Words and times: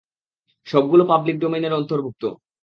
সবগুলো 0.67 1.03
পাবলিক 1.05 1.37
ডোমেইনের 1.39 1.73
অন্তর্ভুক্ত। 1.73 2.23